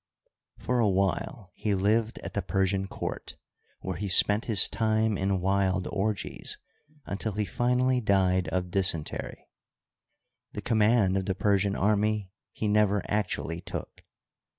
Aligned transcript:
For 0.57 0.79
a 0.79 0.89
while 0.89 1.51
he 1.53 1.75
lived 1.75 2.17
at 2.23 2.33
the 2.33 2.41
Persian 2.41 2.87
court, 2.87 3.35
where 3.81 3.97
he 3.97 4.07
spent 4.07 4.45
his 4.45 4.67
time 4.67 5.15
in 5.15 5.41
wild 5.41 5.87
orgies 5.91 6.57
until 7.05 7.33
he 7.33 7.45
finally 7.45 8.01
died 8.01 8.47
of 8.47 8.71
dysentery. 8.71 9.47
The 10.53 10.61
command 10.63 11.17
of 11.17 11.27
the 11.27 11.35
Per 11.35 11.59
sian 11.59 11.75
army 11.79 12.31
he 12.51 12.67
never 12.67 13.03
actually 13.07 13.61
took. 13.61 14.03